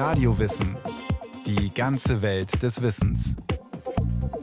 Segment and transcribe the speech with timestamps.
[0.00, 0.78] Radiowissen.
[1.44, 3.36] Die ganze Welt des Wissens.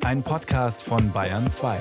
[0.01, 1.79] Ein Podcast von Bayern 2.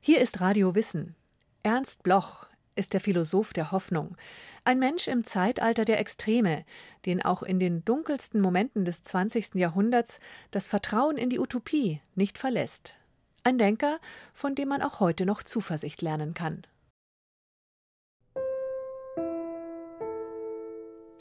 [0.00, 1.14] Hier ist Radio Wissen.
[1.62, 4.16] Ernst Bloch ist der Philosoph der Hoffnung.
[4.64, 6.64] Ein Mensch im Zeitalter der Extreme,
[7.04, 9.54] den auch in den dunkelsten Momenten des 20.
[9.54, 10.18] Jahrhunderts
[10.50, 12.96] das Vertrauen in die Utopie nicht verlässt.
[13.44, 14.00] Ein Denker,
[14.34, 16.66] von dem man auch heute noch Zuversicht lernen kann.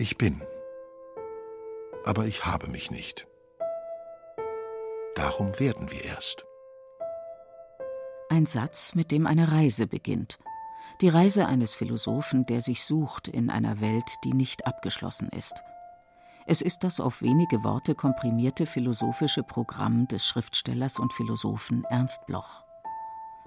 [0.08, 0.40] Ich bin.
[2.05, 3.26] Aber ich habe mich nicht.
[5.16, 6.45] Darum werden wir erst.
[8.30, 10.38] Ein Satz, mit dem eine Reise beginnt.
[11.02, 15.64] Die Reise eines Philosophen, der sich sucht in einer Welt, die nicht abgeschlossen ist.
[16.45, 22.64] Es ist das auf wenige Worte komprimierte philosophische Programm des Schriftstellers und Philosophen Ernst Bloch.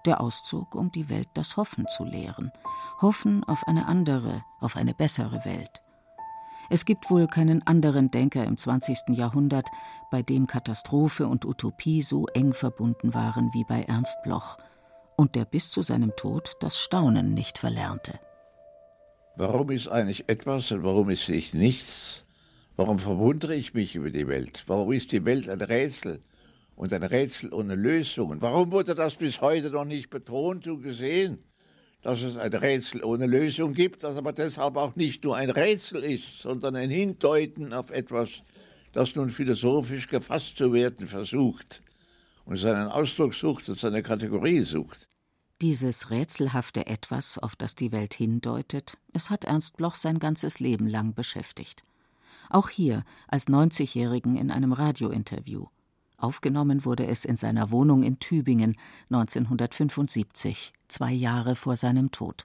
[0.06, 2.51] Der Auszug, um die Welt das Hoffen zu lehren.
[3.01, 5.83] Hoffen auf eine andere, auf eine bessere Welt.
[6.71, 9.17] Es gibt wohl keinen anderen Denker im 20.
[9.17, 9.69] Jahrhundert,
[10.11, 14.59] bei dem Katastrophe und Utopie so eng verbunden waren wie bei Ernst Bloch
[15.17, 18.20] und der bis zu seinem Tod das Staunen nicht verlernte.
[19.37, 22.27] Warum ist eigentlich etwas und warum ist nicht nichts?
[22.77, 24.64] Warum verwundere ich mich über die Welt?
[24.67, 26.20] Warum ist die Welt ein Rätsel
[26.77, 28.29] und ein Rätsel ohne Lösung?
[28.29, 31.39] Und warum wurde das bis heute noch nicht betont und gesehen,
[32.09, 36.03] dass es ein Rätsel ohne Lösung gibt, das aber deshalb auch nicht nur ein Rätsel
[36.03, 38.31] ist, sondern ein Hindeuten auf etwas,
[38.95, 41.83] das nun philosophisch gefasst zu werden versucht
[42.47, 45.06] und seinen Ausdruck sucht und seine Kategorie sucht.
[45.61, 50.86] Dieses rätselhafte Etwas, auf das die Welt hindeutet, es hat Ernst Bloch sein ganzes Leben
[50.86, 51.84] lang beschäftigt.
[52.48, 55.67] Auch hier als 90-Jährigen in einem Radiointerview.
[56.19, 58.77] Aufgenommen wurde es in seiner Wohnung in Tübingen
[59.11, 62.44] 1975, zwei Jahre vor seinem Tod.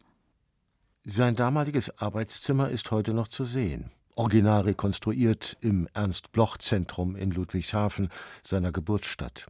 [1.06, 3.90] Sein damaliges Arbeitszimmer ist heute noch zu sehen.
[4.16, 8.10] Original rekonstruiert im Ernst-Bloch-Zentrum in Ludwigshafen,
[8.44, 9.48] seiner Geburtsstadt.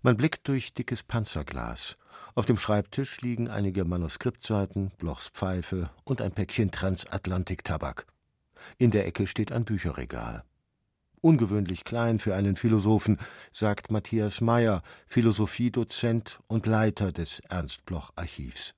[0.00, 1.98] Man blickt durch dickes Panzerglas.
[2.34, 8.06] Auf dem Schreibtisch liegen einige Manuskriptseiten, Blochs Pfeife und ein Päckchen Transatlantik-Tabak.
[8.78, 10.42] In der Ecke steht ein Bücherregal.
[11.22, 13.18] Ungewöhnlich klein für einen Philosophen,
[13.52, 18.74] sagt Matthias Meyer, Philosophiedozent und Leiter des Ernst Bloch Archivs.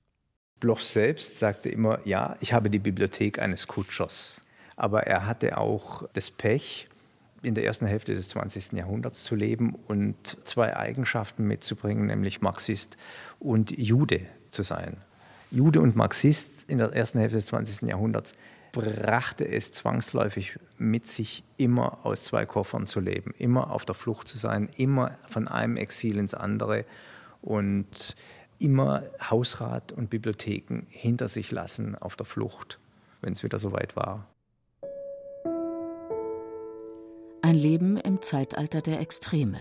[0.59, 4.41] Bloch selbst sagte immer, ja, ich habe die Bibliothek eines Kutschers.
[4.75, 6.87] Aber er hatte auch das Pech,
[7.41, 8.73] in der ersten Hälfte des 20.
[8.73, 12.97] Jahrhunderts zu leben und zwei Eigenschaften mitzubringen, nämlich Marxist
[13.39, 14.97] und Jude zu sein.
[15.51, 17.87] Jude und Marxist in der ersten Hälfte des 20.
[17.87, 18.33] Jahrhunderts
[18.75, 24.27] brachte es zwangsläufig mit sich, immer aus zwei Koffern zu leben, immer auf der Flucht
[24.27, 26.83] zu sein, immer von einem Exil ins andere
[27.41, 28.15] und
[28.59, 32.79] immer Hausrat und Bibliotheken hinter sich lassen auf der Flucht,
[33.21, 34.27] wenn es wieder soweit war.
[37.41, 39.59] Ein Leben im Zeitalter der Extreme.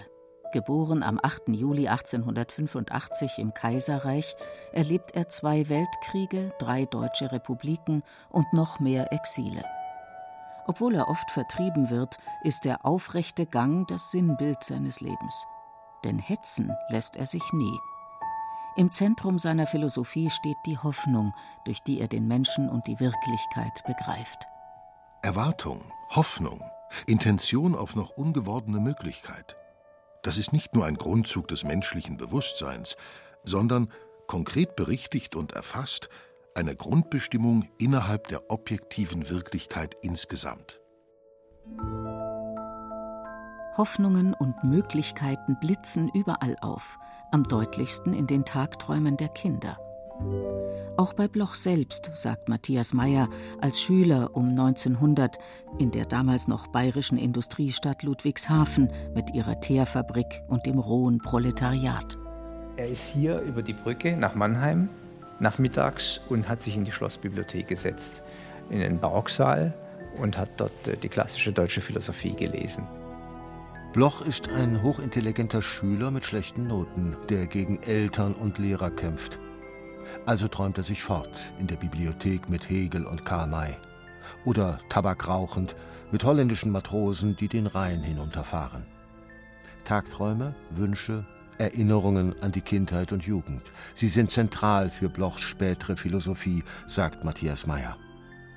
[0.55, 1.49] Geboren am 8.
[1.49, 4.37] Juli 1885 im Kaiserreich,
[4.73, 9.65] erlebt er zwei Weltkriege, drei deutsche Republiken und noch mehr Exile.
[10.69, 15.45] Obwohl er oft vertrieben wird, ist der aufrechte Gang das Sinnbild seines Lebens.
[16.05, 17.77] Denn hetzen lässt er sich nie.
[18.77, 21.35] Im Zentrum seiner Philosophie steht die Hoffnung,
[21.65, 24.47] durch die er den Menschen und die Wirklichkeit begreift.
[25.23, 26.63] Erwartung, Hoffnung,
[27.09, 29.57] Intention auf noch ungewordene Möglichkeit.
[30.25, 32.97] Das ist nicht nur ein Grundzug des menschlichen Bewusstseins,
[33.45, 33.93] sondern,
[34.27, 36.09] konkret berichtigt und erfasst,
[36.55, 40.81] eine Grundbestimmung innerhalb der objektiven Wirklichkeit insgesamt.
[43.77, 46.97] Hoffnungen und Möglichkeiten blitzen überall auf,
[47.31, 49.79] am deutlichsten in den Tagträumen der Kinder.
[50.97, 53.29] Auch bei Bloch selbst, sagt Matthias Meyer,
[53.61, 55.39] als Schüler um 1900
[55.79, 62.17] in der damals noch bayerischen Industriestadt Ludwigshafen mit ihrer Teerfabrik und dem rohen Proletariat.
[62.77, 64.89] Er ist hier über die Brücke nach Mannheim
[65.41, 68.23] nachmittags und hat sich in die Schlossbibliothek gesetzt,
[68.71, 69.75] in den Barocksaal
[70.17, 72.87] und hat dort äh, die klassische deutsche Philosophie gelesen.
[73.93, 79.39] Bloch ist ein hochintelligenter Schüler mit schlechten Noten, der gegen Eltern und Lehrer kämpft.
[80.27, 83.77] Also träumt er sich fort in der Bibliothek mit Hegel und Karl May.
[84.45, 85.77] Oder tabakrauchend
[86.13, 88.85] mit holländischen Matrosen, die den Rhein hinunterfahren.
[89.85, 91.25] Tagträume, Wünsche,
[91.59, 93.63] Erinnerungen an die Kindheit und Jugend.
[93.95, 97.97] Sie sind zentral für Blochs spätere Philosophie, sagt Matthias Meyer.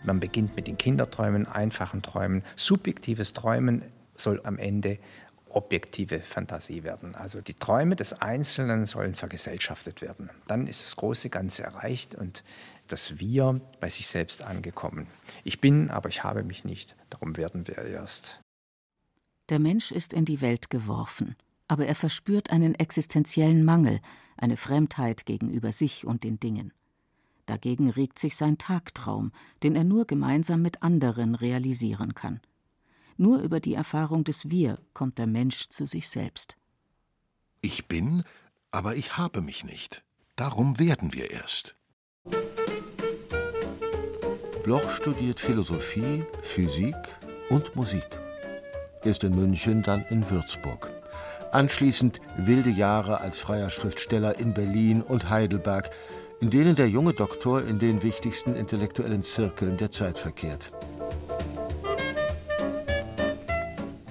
[0.04, 2.44] Man beginnt mit den Kinderträumen, einfachen Träumen.
[2.56, 3.83] Subjektives Träumen
[4.15, 5.00] soll am Ende
[5.57, 7.15] objektive Fantasie werden.
[7.15, 10.30] Also die Träume des Einzelnen sollen vergesellschaftet werden.
[10.48, 12.44] Dann ist das große Ganze erreicht und
[12.88, 15.07] das Wir bei sich selbst angekommen.
[15.44, 16.95] Ich bin, aber ich habe mich nicht.
[17.09, 18.39] Darum werden wir erst.
[19.50, 21.36] Der Mensch ist in die Welt geworfen,
[21.68, 24.00] aber er verspürt einen existenziellen Mangel,
[24.38, 26.71] eine Fremdheit gegenüber sich und den Dingen.
[27.45, 29.31] Dagegen regt sich sein Tagtraum,
[29.63, 32.42] den er nur gemeinsam mit anderen realisieren kann.
[33.17, 36.55] Nur über die Erfahrung des Wir kommt der Mensch zu sich selbst.
[37.61, 38.23] Ich bin,
[38.71, 40.03] aber ich habe mich nicht.
[40.35, 41.75] Darum werden wir erst.
[44.63, 46.95] Bloch studiert Philosophie, Physik
[47.49, 48.07] und Musik.
[49.03, 50.89] Erst in München, dann in Würzburg.
[51.51, 55.89] Anschließend wilde Jahre als freier Schriftsteller in Berlin und Heidelberg,
[56.39, 60.71] in denen der junge Doktor in den wichtigsten intellektuellen Zirkeln der Zeit verkehrt.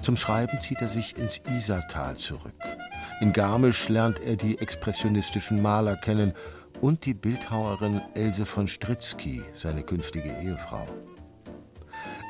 [0.07, 2.53] Zum Schreiben zieht er sich ins Isartal zurück.
[3.19, 6.31] In Garmisch lernt er die expressionistischen Maler kennen
[6.79, 10.87] und die Bildhauerin Else von Stritzky, seine künftige Ehefrau.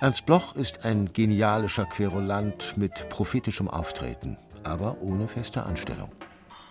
[0.02, 6.10] Ernst Bloch ist ein genialischer Querulant mit prophetischem Auftreten, aber ohne feste Anstellung.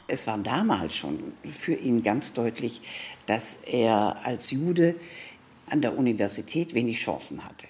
[0.08, 2.82] Es war damals schon für ihn ganz deutlich,
[3.26, 4.96] dass er als Jude
[5.70, 7.68] an der Universität wenig Chancen hatte.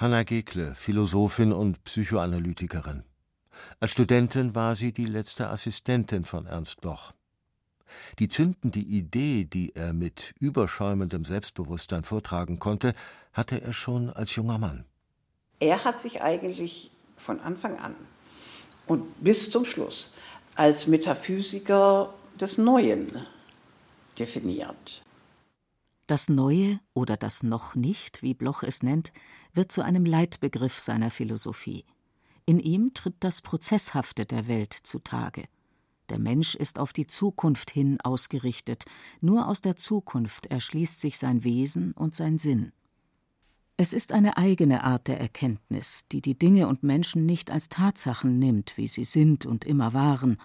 [0.00, 3.04] Hanna Gekle, Philosophin und Psychoanalytikerin.
[3.80, 7.12] Als Studentin war sie die letzte Assistentin von Ernst Bloch.
[8.18, 12.94] Die zündende Idee, die er mit überschäumendem Selbstbewusstsein vortragen konnte,
[13.34, 14.86] hatte er schon als junger Mann.
[15.58, 17.94] Er hat sich eigentlich von Anfang an
[18.86, 20.14] und bis zum Schluss
[20.54, 23.26] als Metaphysiker des Neuen
[24.18, 25.02] definiert.
[26.10, 29.12] Das Neue oder das Noch nicht, wie Bloch es nennt,
[29.52, 31.84] wird zu einem Leitbegriff seiner Philosophie.
[32.46, 35.44] In ihm tritt das Prozesshafte der Welt zutage.
[36.08, 38.86] Der Mensch ist auf die Zukunft hin ausgerichtet,
[39.20, 42.72] nur aus der Zukunft erschließt sich sein Wesen und sein Sinn.
[43.76, 48.36] Es ist eine eigene Art der Erkenntnis, die die Dinge und Menschen nicht als Tatsachen
[48.36, 50.38] nimmt, wie sie sind und immer waren,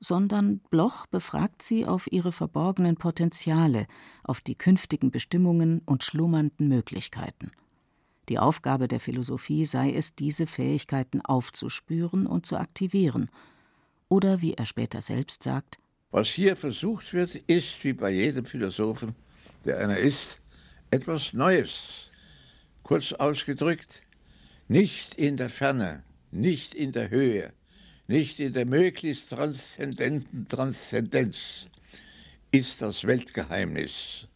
[0.00, 3.86] sondern Bloch befragt sie auf ihre verborgenen Potenziale,
[4.24, 7.52] auf die künftigen Bestimmungen und schlummernden Möglichkeiten.
[8.30, 13.30] Die Aufgabe der Philosophie sei es, diese Fähigkeiten aufzuspüren und zu aktivieren.
[14.08, 15.78] Oder wie er später selbst sagt,
[16.12, 19.14] was hier versucht wird, ist, wie bei jedem Philosophen,
[19.64, 20.40] der einer ist,
[20.90, 22.08] etwas Neues.
[22.82, 24.02] Kurz ausgedrückt,
[24.66, 27.52] nicht in der Ferne, nicht in der Höhe,
[28.10, 31.68] nicht in der möglichst transzendenten Transzendenz
[32.50, 34.26] ist das Weltgeheimnis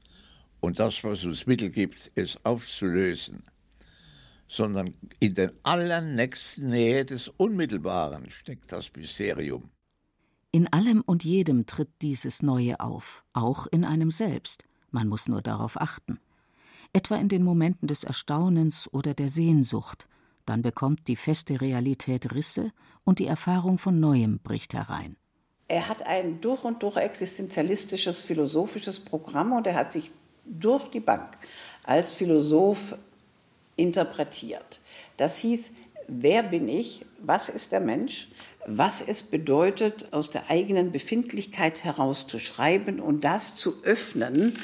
[0.61, 3.43] und das, was uns Mittel gibt, es aufzulösen,
[4.47, 9.71] sondern in der allernächsten Nähe des Unmittelbaren steckt das Mysterium.
[10.53, 14.63] In allem und jedem tritt dieses Neue auf, auch in einem selbst.
[14.93, 16.21] Man muss nur darauf achten.
[16.93, 20.07] Etwa in den Momenten des Erstaunens oder der Sehnsucht,
[20.47, 22.73] dann bekommt die feste Realität Risse
[23.05, 25.17] und die Erfahrung von Neuem bricht herein.
[25.69, 30.13] Er hat ein durch und durch existenzialistisches, philosophisches Programm und er hat sich
[30.45, 31.39] durch die Bank
[31.83, 32.97] als Philosoph
[33.77, 34.81] interpretiert.
[35.17, 35.73] Das hieß,
[36.07, 38.29] wer bin ich, was ist der Mensch,
[38.67, 44.55] was es bedeutet, aus der eigenen Befindlichkeit heraus zu schreiben und das zu öffnen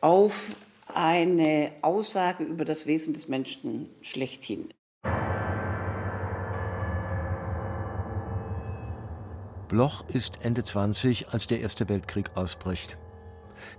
[0.00, 0.56] auf
[0.92, 4.70] eine Aussage über das Wesen des Menschen schlechthin.
[9.76, 12.96] Bloch ist Ende 20, als der Erste Weltkrieg ausbricht.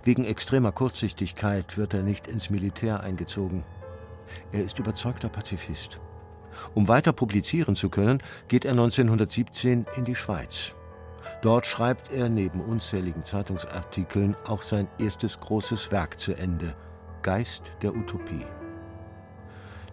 [0.04, 3.64] Wegen extremer Kurzsichtigkeit wird er nicht ins Militär eingezogen.
[4.52, 5.98] Er ist überzeugter Pazifist.
[6.72, 10.72] Um weiter publizieren zu können, geht er 1917 in die Schweiz.
[11.42, 16.76] Dort schreibt er neben unzähligen Zeitungsartikeln auch sein erstes großes Werk zu Ende,
[17.22, 18.46] Geist der Utopie.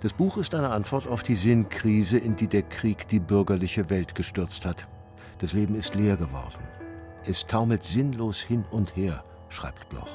[0.04, 4.14] Das Buch ist eine Antwort auf die Sinnkrise, in die der Krieg die bürgerliche Welt
[4.14, 4.88] gestürzt hat.
[5.40, 6.64] Das Leben ist leer geworden.
[7.26, 10.08] Es taumelt sinnlos hin und her, schreibt Bloch.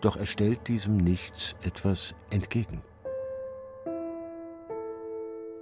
[0.00, 2.82] Doch er stellt diesem Nichts etwas entgegen.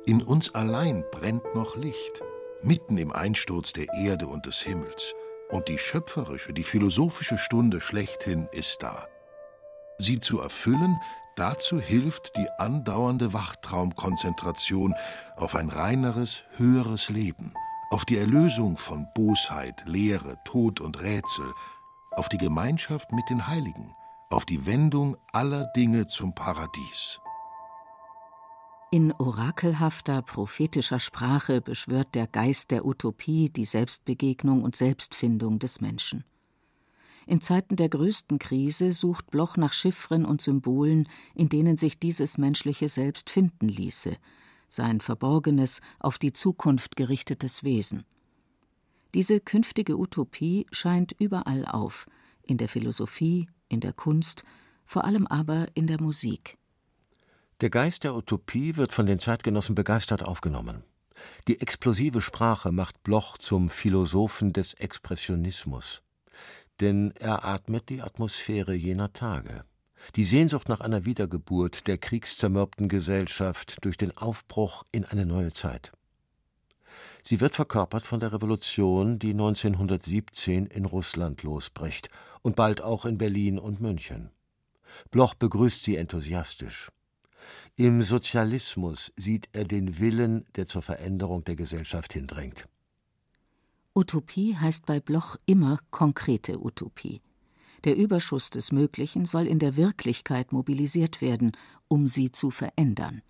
[0.05, 2.23] In uns allein brennt noch Licht,
[2.63, 5.15] mitten im Einsturz der Erde und des Himmels.
[5.51, 9.07] Und die schöpferische, die philosophische Stunde schlechthin ist da.
[9.99, 10.99] Sie zu erfüllen,
[11.37, 14.95] dazu hilft die andauernde Wachtraumkonzentration
[15.37, 17.55] auf ein reineres, höheres Leben–
[17.93, 21.53] auf die Erlösung von Bosheit, Leere, Tod und Rätsel,
[22.13, 23.95] auf die Gemeinschaft mit den Heiligen,
[24.31, 27.21] auf die Wendung aller Dinge zum Paradies.
[28.91, 36.25] In orakelhafter, prophetischer Sprache beschwört der Geist der Utopie die Selbstbegegnung und Selbstfindung des Menschen.
[37.27, 42.39] In Zeiten der größten Krise sucht Bloch nach Chiffren und Symbolen, in denen sich dieses
[42.39, 44.17] menschliche Selbst finden ließe,
[44.75, 48.05] sein verborgenes, auf die Zukunft gerichtetes Wesen.
[49.15, 52.07] Diese künftige Utopie scheint überall auf,
[52.43, 54.45] in der Philosophie, in der Kunst,
[54.87, 56.57] vor allem aber in der Musik.
[57.61, 60.83] Der Geist der Utopie wird von den Zeitgenossen begeistert aufgenommen.
[61.47, 66.03] Die explosive Sprache macht Bloch zum Philosophen des Expressionismus.
[66.81, 69.65] Denn er atmet die Atmosphäre jener Tage.
[70.17, 75.93] Die Sehnsucht nach einer Wiedergeburt der kriegszermürbten Gesellschaft durch den Aufbruch in eine neue Zeit.
[77.23, 82.11] Sie wird verkörpert von der Revolution, die 1917 in Russland losbricht
[82.43, 84.31] und bald auch in Berlin und München.
[85.11, 86.91] Bloch begrüßt sie enthusiastisch.
[87.77, 92.69] Im Sozialismus sieht er den Willen, der zur Veränderung der Gesellschaft hindrängt.
[93.95, 97.21] Utopie heißt bei Bloch immer konkrete Utopie.
[97.85, 101.53] Der Überschuss des Möglichen soll in der Wirklichkeit mobilisiert werden,
[101.89, 103.23] um sie zu verändern.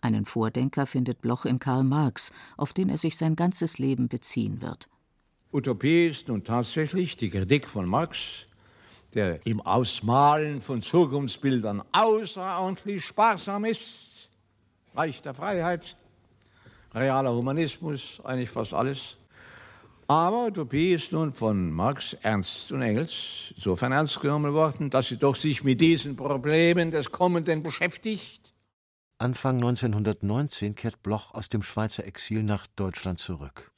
[0.00, 4.60] Einen Vordenker findet Bloch in Karl Marx, auf den er sich sein ganzes Leben beziehen
[4.60, 4.88] wird.
[5.52, 8.46] Utopie ist nun tatsächlich die Kritik von Marx
[9.14, 14.28] der im Ausmalen von Zukunftsbildern außerordentlich sparsam ist.
[14.94, 15.96] Reich der Freiheit,
[16.94, 19.16] realer Humanismus, eigentlich fast alles.
[20.12, 25.16] Aber Utopie ist nun von Marx, Ernst und Engels insofern ernst genommen worden, dass sie
[25.16, 28.52] doch sich mit diesen Problemen des Kommenden beschäftigt.
[29.16, 33.72] Anfang 1919 kehrt Bloch aus dem Schweizer Exil nach Deutschland zurück.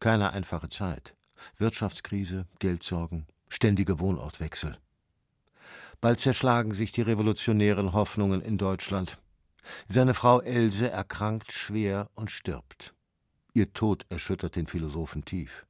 [0.00, 1.14] Keine einfache Zeit.
[1.56, 4.76] Wirtschaftskrise, Geldsorgen, ständige Wohnortwechsel.
[6.02, 9.16] Bald zerschlagen sich die revolutionären Hoffnungen in Deutschland.
[9.88, 12.92] Seine Frau Else erkrankt schwer und stirbt.
[13.54, 15.66] Ihr Tod erschüttert den Philosophen tief.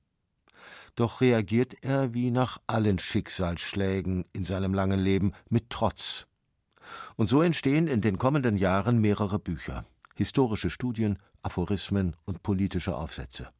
[0.94, 6.26] Doch reagiert er wie nach allen Schicksalsschlägen in seinem langen Leben mit Trotz.
[7.16, 9.84] Und so entstehen in den kommenden Jahren mehrere Bücher,
[10.16, 13.50] historische Studien, Aphorismen und politische Aufsätze.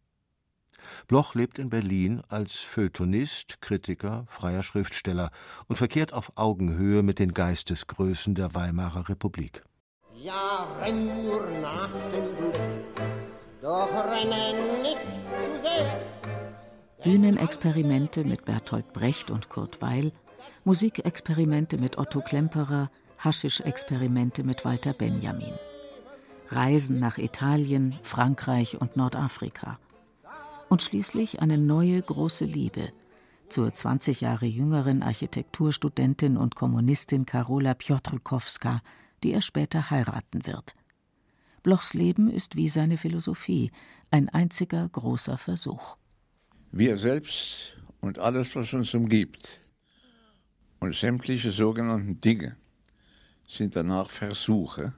[1.07, 5.31] Bloch lebt in Berlin als Feuilletonist, Kritiker, freier Schriftsteller
[5.67, 9.63] und verkehrt auf Augenhöhe mit den Geistesgrößen der Weimarer Republik.
[10.21, 12.55] Ja, renn nur nach dem Glück,
[13.69, 14.99] doch renne nicht
[15.43, 16.01] zu sehr.
[17.03, 20.13] Bühnenexperimente mit Bertolt Brecht und Kurt Weil,
[20.65, 25.53] Musikexperimente mit Otto Klemperer, Haschisch-Experimente mit Walter Benjamin.
[26.49, 29.79] Reisen nach Italien, Frankreich und Nordafrika
[30.71, 32.89] und schließlich eine neue große Liebe
[33.51, 38.81] zur 20 Jahre jüngeren Architekturstudentin und Kommunistin Karola Piotrkowska,
[39.23, 40.75] die er später heiraten wird.
[41.69, 43.71] Blochs Leben ist wie seine Philosophie,
[44.11, 45.99] ein einziger großer Versuch.
[46.73, 49.61] Wir selbst und alles, was uns umgibt
[50.81, 52.57] und sämtliche sogenannten Dinge
[53.47, 54.95] sind danach Versuche,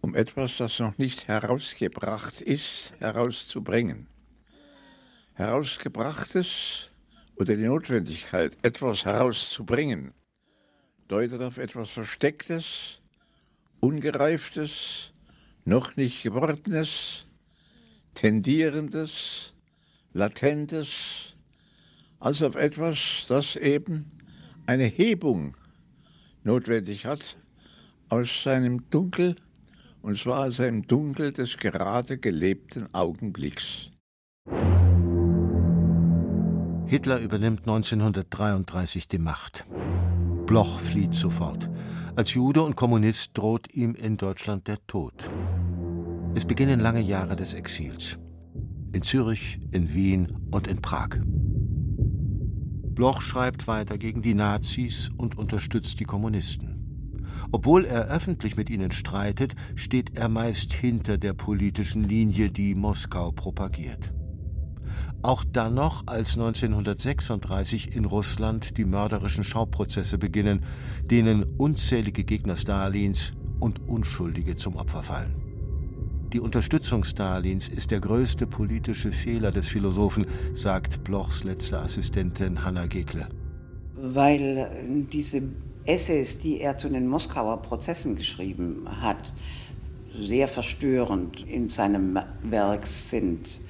[0.00, 4.06] um etwas, das noch nicht herausgebracht ist, herauszubringen.
[5.34, 6.90] Herausgebrachtes
[7.34, 10.14] oder die Notwendigkeit, etwas herauszubringen,
[11.08, 13.00] deutet auf etwas Verstecktes,
[13.80, 15.11] Ungereiftes,
[15.64, 17.26] noch nicht Gewordenes,
[18.14, 19.54] Tendierendes,
[20.12, 21.34] Latentes,
[22.18, 24.06] als auf etwas, das eben
[24.66, 25.56] eine Hebung
[26.44, 27.36] notwendig hat
[28.08, 29.36] aus seinem Dunkel,
[30.02, 33.90] und zwar aus einem Dunkel des gerade gelebten Augenblicks.
[36.86, 39.64] Hitler übernimmt 1933 die Macht.
[40.44, 41.70] Bloch flieht sofort.
[42.14, 45.30] Als Jude und Kommunist droht ihm in Deutschland der Tod.
[46.34, 48.18] Es beginnen lange Jahre des Exils.
[48.92, 51.16] In Zürich, in Wien und in Prag.
[52.94, 57.18] Bloch schreibt weiter gegen die Nazis und unterstützt die Kommunisten.
[57.50, 63.32] Obwohl er öffentlich mit ihnen streitet, steht er meist hinter der politischen Linie, die Moskau
[63.32, 64.12] propagiert.
[65.22, 70.64] Auch dann noch, als 1936 in Russland die mörderischen Schauprozesse beginnen,
[71.10, 75.34] denen unzählige Gegner Stalins und Unschuldige zum Opfer fallen.
[76.32, 82.86] Die Unterstützung Stalins ist der größte politische Fehler des Philosophen, sagt Blochs letzte Assistentin Hanna
[82.86, 83.28] Gekle.
[83.94, 85.42] Weil diese
[85.84, 89.32] Essays, die er zu den Moskauer Prozessen geschrieben hat,
[90.18, 93.60] sehr verstörend in seinem Werk sind.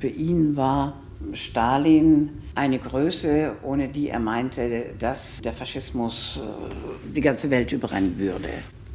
[0.00, 0.94] Für ihn war
[1.32, 8.18] Stalin eine Größe, ohne die er meinte, dass der Faschismus äh, die ganze Welt überrennen
[8.18, 8.48] würde.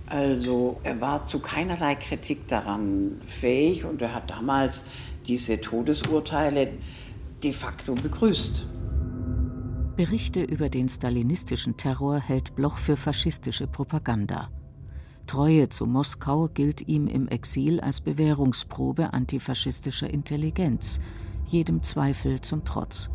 [0.07, 4.85] Also er war zu keinerlei Kritik daran fähig und er hat damals
[5.25, 6.69] diese Todesurteile
[7.43, 8.67] de facto begrüßt.
[9.95, 14.49] Berichte über den stalinistischen Terror hält Bloch für faschistische Propaganda.
[15.25, 20.99] Treue zu Moskau gilt ihm im Exil als Bewährungsprobe antifaschistischer Intelligenz,
[21.45, 23.09] jedem Zweifel zum Trotz.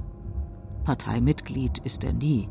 [0.84, 2.48] Parteimitglied ist er nie,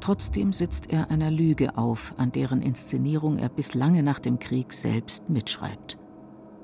[0.00, 4.72] trotzdem sitzt er einer Lüge auf, an deren Inszenierung er bis lange nach dem Krieg
[4.72, 5.98] selbst mitschreibt.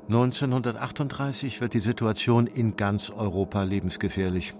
[0.08, 4.54] 1938 wird die Situation in ganz Europa lebensgefährlich.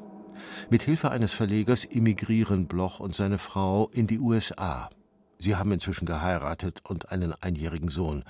[0.71, 4.91] Mit Hilfe eines Verlegers emigrieren Bloch und seine Frau in die USA.
[5.39, 8.25] Sie haben inzwischen geheiratet und einen einjährigen Sohn.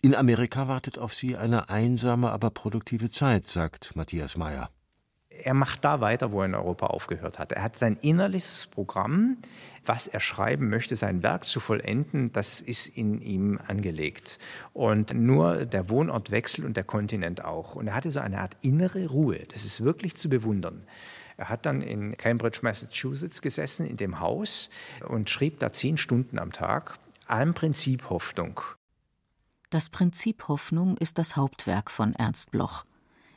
[0.00, 4.70] In Amerika wartet auf sie eine einsame, aber produktive Zeit, sagt Matthias Meyer.
[5.44, 7.52] Er macht da weiter, wo er in Europa aufgehört hat.
[7.52, 9.38] Er hat sein innerliches Programm,
[9.84, 14.38] was er schreiben möchte, sein Werk zu vollenden, das ist in ihm angelegt.
[14.72, 17.74] Und nur der Wohnortwechsel und der Kontinent auch.
[17.74, 19.38] Und er hatte so eine Art innere Ruhe.
[19.52, 20.84] Das ist wirklich zu bewundern.
[21.42, 24.70] Er hat dann in Cambridge, Massachusetts gesessen, in dem Haus
[25.08, 28.60] und schrieb da zehn Stunden am Tag am Prinzip Hoffnung.
[29.68, 32.84] Das Prinzip Hoffnung ist das Hauptwerk von Ernst Bloch.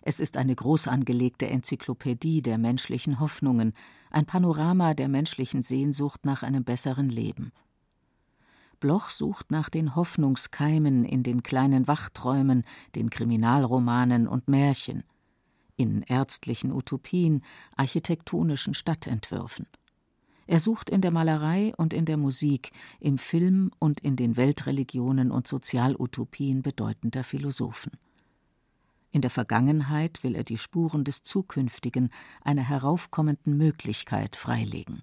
[0.03, 3.73] Es ist eine groß angelegte Enzyklopädie der menschlichen Hoffnungen,
[4.11, 7.53] ein Panorama der menschlichen Sehnsucht nach einem besseren Leben.
[8.79, 15.03] Bloch sucht nach den Hoffnungskeimen in den kleinen Wachträumen, den Kriminalromanen und Märchen
[15.77, 17.43] in ärztlichen Utopien,
[17.75, 19.67] architektonischen Stadtentwürfen.
[20.47, 25.31] Er sucht in der Malerei und in der Musik, im Film und in den Weltreligionen
[25.31, 27.93] und Sozialutopien bedeutender Philosophen.
[29.11, 32.09] In der Vergangenheit will er die Spuren des Zukünftigen,
[32.43, 35.01] einer heraufkommenden Möglichkeit freilegen.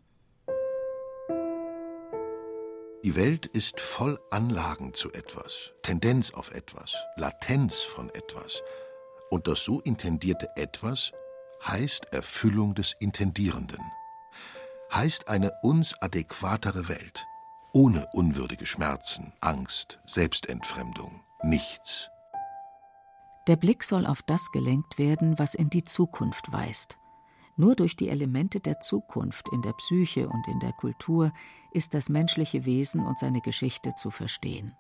[3.04, 8.62] Die Welt ist voll Anlagen zu etwas, Tendenz auf etwas, Latenz von etwas,
[9.32, 11.10] und das so intendierte Etwas
[11.66, 13.80] heißt Erfüllung des Intendierenden,
[14.92, 17.26] heißt eine uns adäquatere Welt,
[17.72, 22.10] ohne unwürdige Schmerzen, Angst, Selbstentfremdung, nichts.
[23.46, 26.98] Der Blick soll auf das gelenkt werden, was in die Zukunft weist.
[27.56, 31.32] Nur durch die Elemente der Zukunft in der Psyche und in der Kultur
[31.70, 34.76] ist das menschliche Wesen und seine Geschichte zu verstehen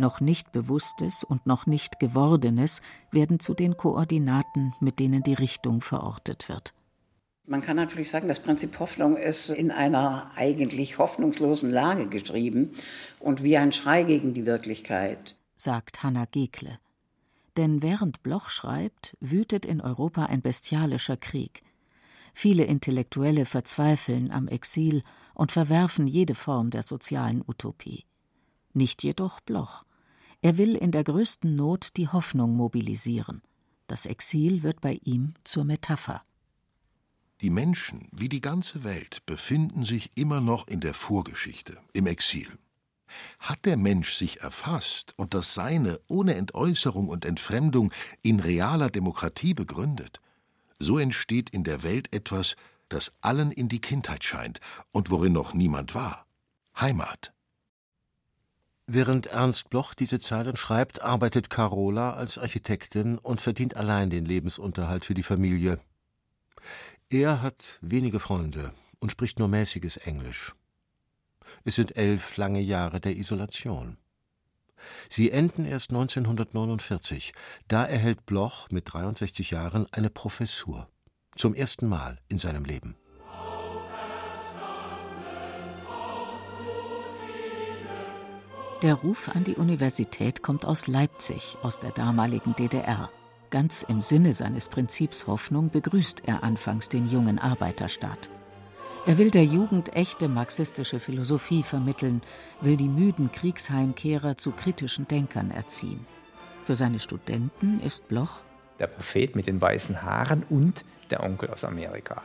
[0.00, 2.82] noch nicht Bewusstes und noch nicht Gewordenes
[3.12, 6.74] werden zu den Koordinaten, mit denen die Richtung verortet wird.
[7.46, 12.72] Man kann natürlich sagen, das Prinzip Hoffnung ist in einer eigentlich hoffnungslosen Lage geschrieben
[13.18, 16.78] und wie ein Schrei gegen die Wirklichkeit, sagt Hanna Gekle.
[17.56, 21.62] Denn während Bloch schreibt, wütet in Europa ein bestialischer Krieg.
[22.32, 25.02] Viele Intellektuelle verzweifeln am Exil
[25.34, 28.04] und verwerfen jede Form der sozialen Utopie
[28.74, 29.84] nicht jedoch Bloch.
[30.42, 33.42] Er will in der größten Not die Hoffnung mobilisieren.
[33.86, 36.22] Das Exil wird bei ihm zur Metapher.
[37.40, 42.48] Die Menschen, wie die ganze Welt, befinden sich immer noch in der Vorgeschichte, im Exil.
[43.38, 49.54] Hat der Mensch sich erfasst und das Seine ohne Entäußerung und Entfremdung in realer Demokratie
[49.54, 50.20] begründet,
[50.78, 52.56] so entsteht in der Welt etwas,
[52.88, 54.60] das allen in die Kindheit scheint
[54.92, 56.26] und worin noch niemand war
[56.78, 57.32] Heimat.
[58.92, 65.04] Während Ernst Bloch diese Zeilen schreibt, arbeitet Carola als Architektin und verdient allein den Lebensunterhalt
[65.04, 65.78] für die Familie.
[67.08, 70.56] Er hat wenige Freunde und spricht nur mäßiges Englisch.
[71.62, 73.96] Es sind elf lange Jahre der Isolation.
[75.08, 77.32] Sie enden erst 1949.
[77.68, 80.88] Da erhält Bloch mit 63 Jahren eine Professur.
[81.36, 82.96] Zum ersten Mal in seinem Leben.
[88.82, 93.10] Der Ruf an die Universität kommt aus Leipzig, aus der damaligen DDR.
[93.50, 98.30] Ganz im Sinne seines Prinzips Hoffnung begrüßt er anfangs den jungen Arbeiterstaat.
[99.04, 102.22] Er will der Jugend echte marxistische Philosophie vermitteln,
[102.62, 106.06] will die müden Kriegsheimkehrer zu kritischen Denkern erziehen.
[106.64, 108.38] Für seine Studenten ist Bloch
[108.78, 112.22] der Prophet mit den weißen Haaren und der Onkel aus Amerika.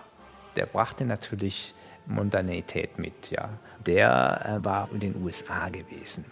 [0.55, 1.75] Der brachte natürlich
[2.07, 3.31] Mondanität mit.
[3.31, 3.49] Ja.
[3.85, 6.25] Der äh, war in den USA gewesen.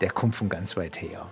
[0.00, 1.30] Der kommt von ganz weit her.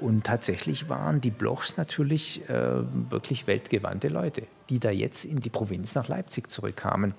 [0.00, 5.48] Und tatsächlich waren die Blochs natürlich äh, wirklich weltgewandte Leute, die da jetzt in die
[5.48, 7.14] Provinz nach Leipzig zurückkamen.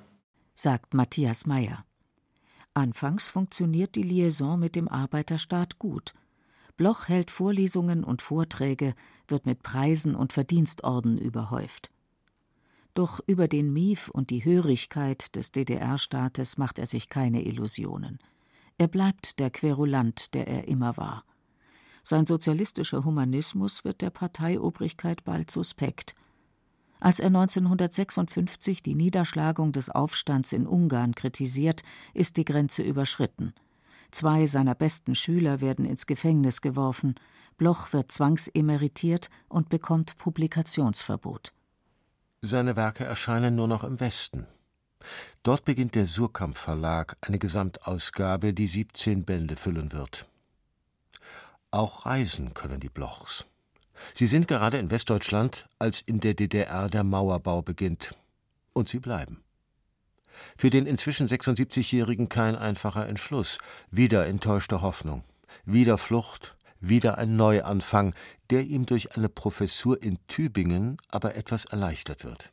[0.54, 1.84] Sagt Matthias Meyer.
[2.74, 6.14] Anfangs funktioniert die Liaison mit dem Arbeiterstaat gut.
[6.76, 8.94] Bloch hält Vorlesungen und Vorträge,
[9.28, 11.90] wird mit Preisen und Verdienstorden überhäuft.
[12.98, 18.18] Doch über den Mief und die Hörigkeit des DDR-Staates macht er sich keine Illusionen.
[18.80, 21.24] Er bleibt der Querulant, der er immer war.
[22.02, 26.16] Sein sozialistischer Humanismus wird der Parteiobrigkeit bald suspekt.
[27.00, 31.84] Als er 1956 die Niederschlagung des Aufstands in Ungarn kritisiert,
[32.16, 33.54] ist die Grenze überschritten.
[34.10, 37.14] Zwei seiner besten Schüler werden ins Gefängnis geworfen,
[37.58, 41.54] Bloch wird zwangsemeritiert und bekommt Publikationsverbot.
[42.42, 44.46] Seine Werke erscheinen nur noch im Westen.
[45.44, 50.28] Dort beginnt der Surkamp Verlag eine Gesamtausgabe, die 17 Bände füllen wird.
[51.72, 53.46] Auch reisen können die Blochs.
[54.14, 58.16] Sie sind gerade in Westdeutschland, als in der DDR der Mauerbau beginnt.
[58.74, 59.44] Und sie bleiben.
[60.56, 63.58] Für den inzwischen 76-Jährigen kein einfacher Entschluss.
[63.90, 65.24] Wieder enttäuschte Hoffnung.
[65.66, 66.57] Wieder Flucht.
[66.80, 68.14] Wieder ein Neuanfang,
[68.50, 72.52] der ihm durch eine Professur in Tübingen aber etwas erleichtert wird.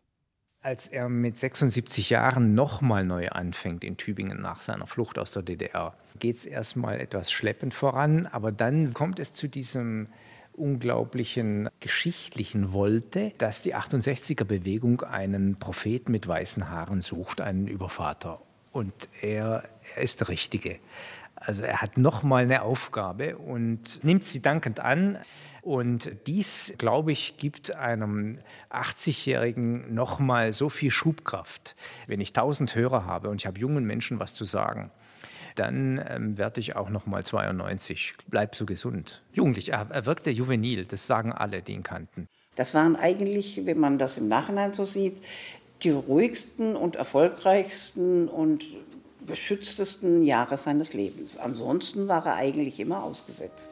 [0.61, 5.43] Als er mit 76 Jahren nochmal neu anfängt in Tübingen nach seiner Flucht aus der
[5.43, 10.09] DDR, geht es erstmal etwas schleppend voran, aber dann kommt es zu diesem
[10.57, 18.41] unglaublichen geschichtlichen Wolte, dass die 68er Bewegung einen Propheten mit weißen Haaren sucht, einen Übervater.
[18.73, 20.79] Und er, er ist der Richtige.
[21.47, 25.19] Also er hat nochmal eine Aufgabe und nimmt sie dankend an.
[25.63, 28.37] Und dies, glaube ich, gibt einem
[28.71, 31.75] 80-Jährigen nochmal so viel Schubkraft.
[32.07, 34.91] Wenn ich 1000 Hörer habe und ich habe jungen Menschen was zu sagen,
[35.55, 38.15] dann ähm, werde ich auch noch mal 92.
[38.29, 39.23] Bleib so gesund.
[39.33, 42.29] Jugendlich, er, er wirkte juvenil, das sagen alle, die ihn kannten.
[42.57, 45.17] Das waren eigentlich, wenn man das im Nachhinein so sieht,
[45.83, 48.65] die ruhigsten und erfolgreichsten und
[49.27, 51.37] beschütztesten Jahre seines Lebens.
[51.37, 53.71] Ansonsten war er eigentlich immer ausgesetzt.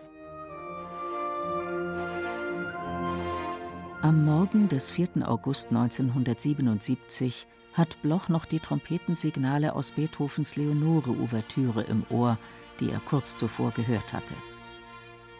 [4.03, 5.29] Am Morgen des 4.
[5.29, 12.39] August 1977 hat Bloch noch die Trompetensignale aus Beethovens Leonore-Ouvertüre im Ohr,
[12.81, 14.35] die er kurz zuvor gehört hatte.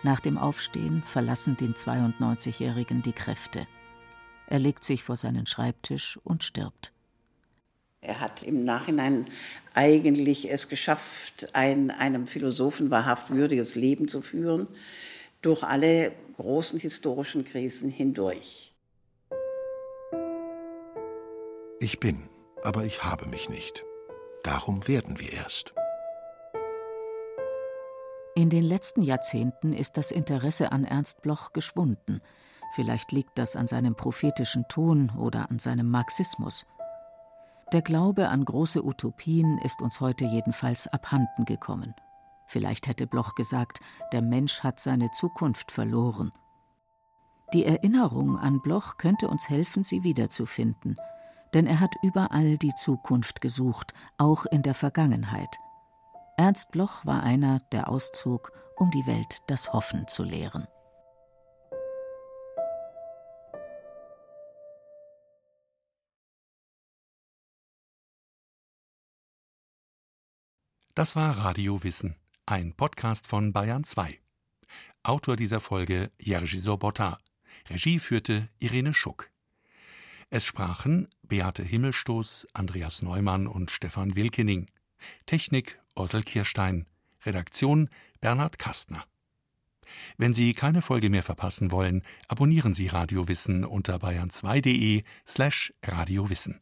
[0.03, 3.67] Nach dem Aufstehen verlassen den 92-Jährigen die Kräfte.
[4.47, 6.92] Er legt sich vor seinen Schreibtisch und stirbt.
[8.05, 9.27] Er hat im Nachhinein
[9.75, 14.67] eigentlich es geschafft, ein, einem Philosophen wahrhaft würdiges Leben zu führen,
[15.41, 18.73] durch alle großen historischen Krisen hindurch.
[21.79, 22.29] Ich bin,
[22.65, 23.85] aber ich habe mich nicht.
[24.43, 25.73] Darum werden wir erst.
[28.35, 32.21] In den letzten Jahrzehnten ist das Interesse an Ernst Bloch geschwunden.
[32.75, 36.67] Vielleicht liegt das an seinem prophetischen Ton oder an seinem Marxismus.
[37.73, 41.95] Der Glaube an große Utopien ist uns heute jedenfalls abhanden gekommen.
[42.47, 43.81] Vielleicht hätte Bloch gesagt,
[44.13, 46.33] der Mensch hat seine Zukunft verloren.
[47.55, 50.97] Die Erinnerung an Bloch könnte uns helfen, sie wiederzufinden–
[51.55, 55.59] denn er hat überall die Zukunft gesucht, auch in der Vergangenheit.
[56.37, 60.67] Ernst Bloch war einer, der auszog, um die Welt das Hoffen zu lehren.
[70.95, 74.21] Das war Radio Wissen, ein Podcast von Bayern 2.
[75.03, 77.19] Autor dieser Folge Jerzy Sobotta.
[77.71, 79.31] Regie führte Irene Schuck.
[80.29, 84.67] Es sprachen Beate Himmelstoß, Andreas Neumann und Stefan Wilkening.
[85.25, 86.85] Technik Ossel Kirstein.
[87.25, 87.89] Redaktion
[88.21, 89.07] Bernhard Kastner.
[90.19, 96.61] Wenn Sie keine Folge mehr verpassen wollen, abonnieren Sie Radiowissen unter bayern2.de slash radiowissen.